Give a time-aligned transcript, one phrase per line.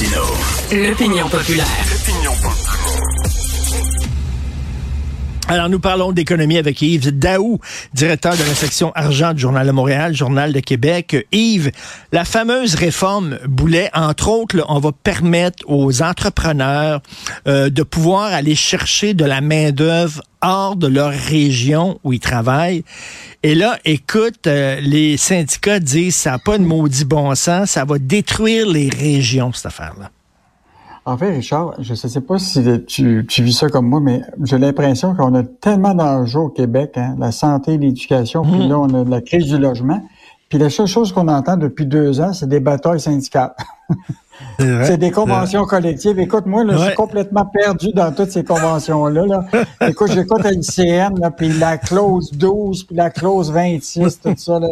[0.00, 0.24] Martino.
[0.72, 3.19] L'opinion populaire.
[5.50, 7.58] Alors, nous parlons d'économie avec Yves Daou,
[7.92, 11.26] directeur de la section argent du Journal de Montréal, Journal de Québec.
[11.32, 11.72] Yves,
[12.12, 17.02] la fameuse réforme Boulet, entre autres, on va permettre aux entrepreneurs
[17.48, 22.84] euh, de pouvoir aller chercher de la main-d'œuvre hors de leur région où ils travaillent.
[23.42, 27.84] Et là, écoute, euh, les syndicats disent ça n'a pas de maudit bon sens, ça
[27.84, 30.12] va détruire les régions, cette affaire-là.
[31.06, 34.22] En fait, Richard, je ne sais pas si tu, tu, vis ça comme moi, mais
[34.44, 38.68] j'ai l'impression qu'on a tellement d'enjeux au Québec, hein, la santé, l'éducation, puis hmm.
[38.68, 40.02] là, on a la crise du logement.
[40.50, 43.54] Puis la seule chose qu'on entend depuis deux ans, c'est des batailles syndicales.
[44.58, 46.18] C'est des conventions collectives.
[46.18, 49.26] Écoute, moi, là, je suis complètement perdu dans toutes ces conventions-là.
[49.26, 49.44] Là.
[49.88, 54.58] Écoute, j'écoute à l'ICN, puis la clause 12, puis la clause 26, tout ça.
[54.58, 54.68] Là.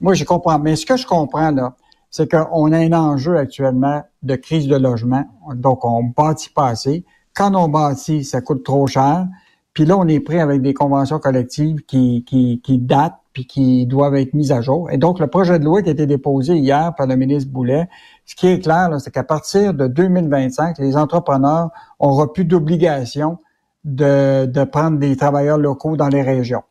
[0.00, 0.58] Moi, je comprends.
[0.58, 1.72] Mais ce que je comprends, là,
[2.10, 5.24] c'est qu'on a un enjeu actuellement de crise de logement.
[5.54, 7.04] Donc, on bâtit pas assez.
[7.34, 9.26] Quand on bâtit, ça coûte trop cher.
[9.74, 14.14] Puis là, on est pris avec des conventions collectives qui, qui, datent puis qui doivent
[14.14, 14.90] être mises à jour.
[14.90, 17.86] Et donc, le projet de loi qui a été déposé hier par le ministre Boulet,
[18.24, 21.68] ce qui est clair, c'est qu'à partir de 2025, les entrepreneurs
[22.00, 23.36] n'auront plus d'obligation
[23.84, 26.62] de, de prendre des travailleurs locaux dans les régions.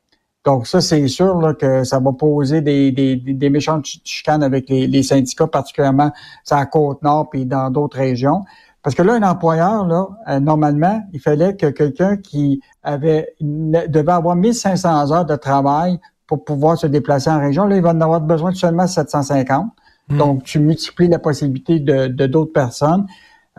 [0.46, 4.70] Donc ça, c'est sûr là, que ça va poser des, des, des méchantes chicanes avec
[4.70, 6.12] les, les syndicats, particulièrement
[6.44, 8.44] sur la Côte-Nord et dans d'autres régions.
[8.84, 14.12] Parce que là, un employeur, là, euh, normalement, il fallait que quelqu'un qui avait devait
[14.12, 18.02] avoir 1500 heures de travail pour pouvoir se déplacer en région, là, il va en
[18.02, 19.66] avoir besoin de seulement 750.
[20.10, 20.18] Hmm.
[20.18, 23.08] Donc, tu multiplies la possibilité de d'autres personnes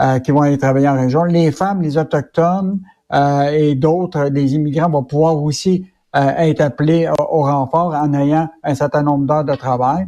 [0.00, 1.24] euh, qui vont aller travailler en région.
[1.24, 2.78] Les femmes, les autochtones
[3.12, 8.74] euh, et d'autres, les immigrants vont pouvoir aussi être appelé au, renfort en ayant un
[8.74, 10.06] certain nombre d'heures de travail.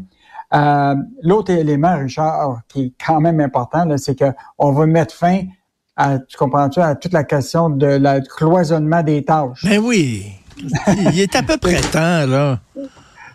[0.55, 5.42] Euh, l'autre élément, Richard, qui est quand même important, c'est qu'on va mettre fin
[5.97, 9.64] à, tu comprends-tu, à toute la question de la cloisonnement des tâches.
[9.64, 10.27] Ben oui.
[11.12, 12.61] Il est à peu près temps, là.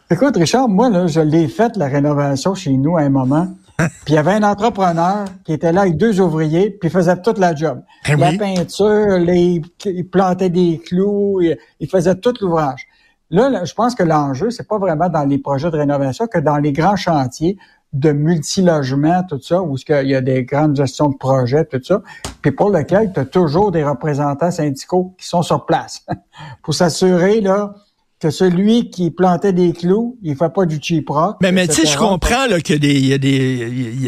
[0.10, 3.48] Écoute, Richard, moi, là, je l'ai fait, la rénovation chez nous à un moment.
[3.78, 7.22] Puis il y avait un entrepreneur qui était là avec deux ouvriers, puis il faisait
[7.22, 7.82] toute la job.
[8.08, 12.86] Ben la peinture, les, il plantait des clous, il, faisait tout l'ouvrage.
[13.30, 16.58] Là, je pense que l'enjeu, c'est pas vraiment dans les projets de rénovation que dans
[16.58, 17.58] les grands chantiers
[17.94, 22.02] de multilogement, tout ça, où il y a des grandes gestions de projets, tout ça,
[22.42, 26.06] puis pour lequel tu as toujours des représentants syndicaux qui sont sur place
[26.64, 27.76] pour s'assurer là
[28.24, 31.38] que celui qui plantait des clous, il fait pas du cheap rock.
[31.42, 33.18] Mais, mais tu sais, je comprends qu'il y, y, a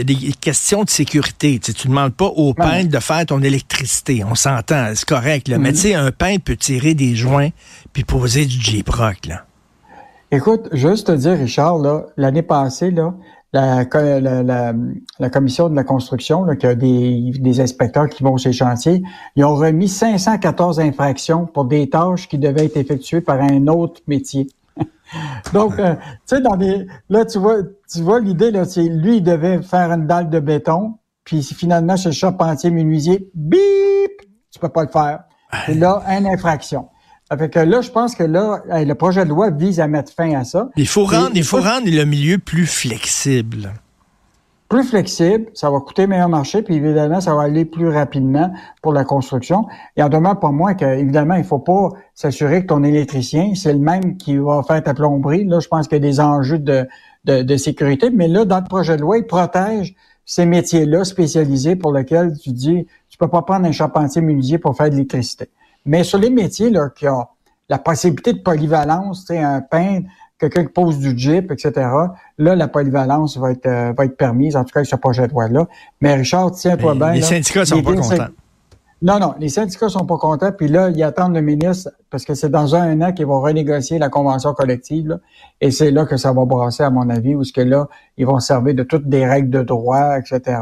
[0.04, 1.60] des questions de sécurité.
[1.60, 4.24] Tu ne demandes pas au peintre de faire ton électricité.
[4.24, 5.50] On s'entend, c'est correct.
[5.50, 5.58] Là.
[5.58, 5.76] Mais mhm.
[5.76, 7.50] tu sais, un peintre peut tirer des joints
[7.92, 9.28] puis poser du cheap rock.
[9.28, 9.46] Là.
[10.32, 11.80] Écoute, juste te dire, Richard,
[12.16, 13.14] l'année passée, là,
[13.54, 13.86] la,
[15.20, 19.02] la, commission de la construction, là, qui a des, des inspecteurs qui vont ces chantiers,
[19.36, 24.02] ils ont remis 514 infractions pour des tâches qui devaient être effectuées par un autre
[24.08, 24.48] métier.
[25.54, 27.58] Donc, euh, tu sais, dans des, là, tu vois,
[27.92, 31.96] tu vois l'idée, là, c'est lui, il devait faire une dalle de béton, puis finalement,
[31.96, 34.12] chez le charpentier menuisier, bip,
[34.52, 35.24] tu peux pas le faire.
[35.68, 36.90] Et là, une infraction.
[37.38, 40.34] Fait que là, je pense que là, le projet de loi vise à mettre fin
[40.36, 40.70] à ça.
[40.76, 43.74] Il faut rendre, il faut rendre le milieu plus flexible.
[44.70, 48.94] Plus flexible, ça va coûter meilleur marché, puis évidemment, ça va aller plus rapidement pour
[48.94, 49.66] la construction.
[49.96, 53.74] Et en demande pour moi que, évidemment, il faut pas s'assurer que ton électricien, c'est
[53.74, 55.46] le même qui va faire ta plomberie.
[55.46, 56.88] Là, je pense qu'il y a des enjeux de,
[57.26, 61.76] de, de sécurité, mais là, dans le projet de loi, il protège ces métiers-là spécialisés
[61.76, 65.50] pour lesquels tu dis, tu peux pas prendre un charpentier menuisier pour faire de l'électricité.
[65.86, 67.26] Mais sur les métiers là, qui ont
[67.70, 70.08] la possibilité de polyvalence, un peintre,
[70.38, 71.88] quelqu'un qui pose du Jeep, etc.,
[72.38, 75.28] là, la polyvalence va être, euh, va être permise, en tout cas avec ce projet
[75.28, 75.68] de loi-là.
[76.02, 77.14] Mais Richard, tiens-toi bien.
[77.14, 78.28] Les syndicats sont pas contents.
[79.02, 82.34] Non, non, les syndicats sont pas contents, puis là, ils attendent le ministre, parce que
[82.34, 85.20] c'est dans un an qu'ils vont renégocier la convention collective,
[85.60, 88.26] et c'est là que ça va brasser, à mon avis, où ce que là, ils
[88.26, 90.60] vont servir de toutes des règles de droit, etc.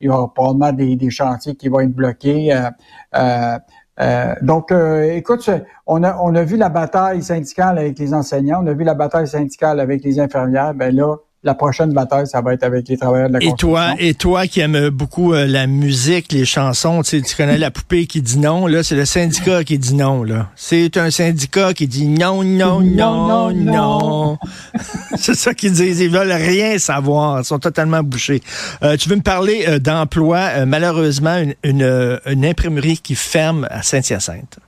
[0.00, 2.54] Il y aura probablement des, des chantiers qui vont être bloqués.
[2.54, 2.70] Euh,
[3.16, 3.58] euh,
[4.00, 5.48] euh, donc, euh, écoute,
[5.86, 8.94] on a, on a vu la bataille syndicale avec les enseignants, on a vu la
[8.94, 10.74] bataille syndicale avec les infirmières.
[10.74, 13.94] Ben là, la prochaine bataille, ça va être avec les travailleurs de la et Toi,
[13.98, 17.70] et toi qui aimes beaucoup euh, la musique, les chansons, tu, sais, tu connais la
[17.70, 20.48] poupée qui dit non, là, c'est le syndicat qui dit non, là.
[20.56, 24.38] C'est un syndicat qui dit non, non, non, non.
[25.16, 26.00] c'est ça qu'ils disent.
[26.00, 27.40] Ils veulent rien savoir.
[27.40, 28.42] Ils sont totalement bouchés.
[28.82, 33.82] Euh, tu veux me parler euh, d'emploi, malheureusement, une, une, une imprimerie qui ferme à
[33.82, 34.58] Saint-Hyacinthe.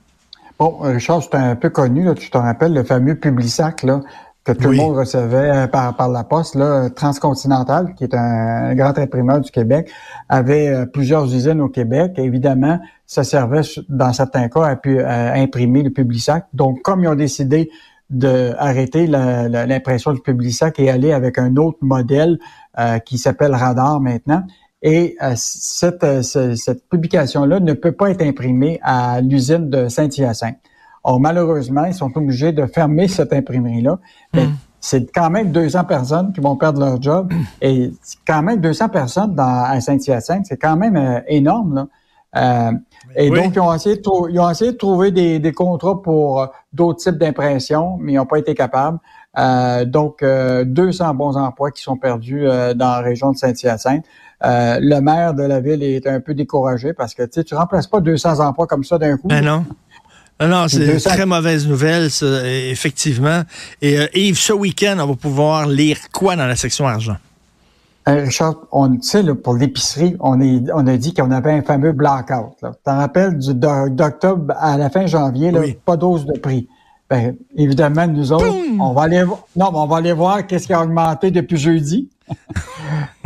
[0.59, 4.01] Bon, Richard, c'est un peu connu, là, tu te rappelles, le fameux Publisac, là,
[4.53, 8.73] que tout le monde recevait euh, par, par la poste, là, Transcontinental, qui est un,
[8.75, 9.91] grand imprimeur du Québec,
[10.29, 12.13] avait euh, plusieurs usines au Québec.
[12.17, 16.45] évidemment, ça servait, dans certains cas, à, pu, imprimer le Publisac.
[16.53, 17.69] Donc, comme ils ont décidé
[18.09, 22.39] d'arrêter l'impression du Publisac et aller avec un autre modèle
[22.79, 24.43] euh, qui s'appelle Radar maintenant,
[24.81, 30.59] et cette, cette publication-là ne peut pas être imprimée à l'usine de Saint-Hyacinthe.
[31.09, 33.97] Or, malheureusement, ils sont obligés de fermer cette imprimerie-là.
[34.33, 34.55] Hmm.
[34.81, 37.31] C'est quand même 200 personnes qui vont perdre leur job.
[37.61, 37.93] Et
[38.27, 41.75] quand même 200 personnes dans, à Saint-Hyacinthe, c'est quand même euh, énorme.
[41.75, 41.87] Là.
[42.35, 42.71] Euh,
[43.15, 46.41] et donc, ils ont, essayé de ils ont essayé de trouver des, des contrats pour
[46.41, 48.99] euh, d'autres types d'impression, mais ils n'ont pas été capables.
[49.39, 52.45] Euh, donc, 200 bons emplois qui sont perdus
[52.75, 54.03] dans la région de Saint-Hyacinthe.
[54.41, 58.01] le maire de la ville est un peu découragé parce que tu ne remplaces pas
[58.01, 59.29] 200 emplois comme ça d'un coup.
[59.29, 59.63] Ben non.
[60.39, 63.41] Non, c'est une très mauvaise nouvelle, ça, effectivement.
[63.81, 67.17] Et euh, Yves, ce week-end, on va pouvoir lire quoi dans la section argent?
[68.07, 71.91] Euh, Richard, on sait, pour l'épicerie, on, est, on a dit qu'on avait un fameux
[71.91, 72.51] blackout.
[72.59, 76.67] Tu t'en rappelles d'octobre à la fin janvier, là, pas d'ose de prix.
[77.09, 79.23] Ben, évidemment, nous autres, on va aller
[79.55, 82.09] non, on va aller voir qu'est-ce qui a augmenté depuis jeudi.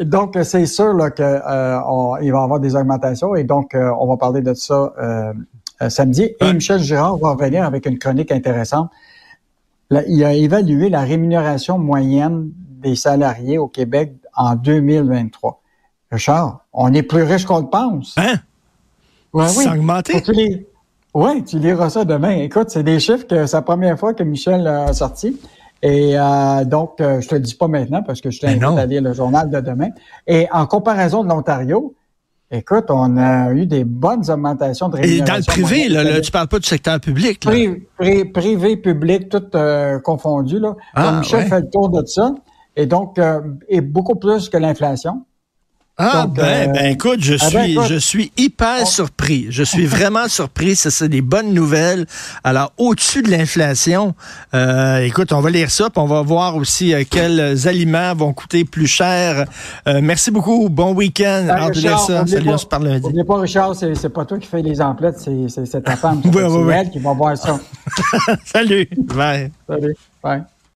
[0.00, 1.40] donc, c'est sûr qu'il euh,
[1.80, 5.32] va y avoir des augmentations et donc euh, on va parler de ça euh, euh,
[5.88, 6.30] samedi.
[6.40, 8.90] Et Michel Girard va revenir avec une chronique intéressante.
[9.90, 12.50] il a évalué la rémunération moyenne
[12.82, 15.62] des salariés au Québec en 2023.
[16.10, 18.14] Richard, on est plus riche qu'on le pense.
[18.16, 18.36] Hein?
[19.32, 19.66] Ouais, oui.
[19.68, 20.22] augmenté?
[21.12, 22.36] Oui, tu liras ça demain.
[22.36, 25.40] Écoute, c'est des chiffres que c'est la première fois que Michel a sorti.
[25.82, 28.86] Et euh, donc, euh, je te le dis pas maintenant parce que je t'invite à
[28.86, 29.88] lire le journal de demain.
[30.26, 31.94] Et en comparaison de l'Ontario,
[32.52, 35.24] Écoute, on a eu des bonnes augmentations de rémunération.
[35.24, 37.44] Et dans le privé, là, là, tu parles pas du secteur public.
[37.44, 37.52] Là.
[38.32, 40.58] Privé, public, tout euh, confondu.
[40.58, 40.74] Là.
[40.94, 42.34] Ah, Michel fait le tour de ça.
[42.74, 45.24] Et donc, euh, et beaucoup plus que l'inflation.
[46.02, 49.48] Ah ben, euh, ben écoute, je ah, ben, suis je suis hyper surpris.
[49.50, 50.74] Je suis vraiment surpris.
[50.74, 52.06] Ça, c'est des bonnes nouvelles.
[52.42, 54.14] Alors, au-dessus de l'inflation,
[54.54, 58.32] euh, écoute, on va lire ça, puis on va voir aussi euh, quels aliments vont
[58.32, 59.44] coûter plus cher.
[59.86, 60.68] merci beaucoup.
[60.70, 61.46] Bon week-end.
[62.06, 62.26] ça.
[62.26, 63.02] Salut, on se parle lundi.
[63.02, 66.22] N'oubliez pas, Richard, c'est pas toi qui fais les emplettes, c'est ta femme.
[66.24, 66.30] C'est
[66.74, 67.58] elle qui va voir ça.
[68.44, 68.88] Salut.
[68.96, 69.50] Bye.
[69.68, 69.96] Salut.
[70.22, 70.42] Bye.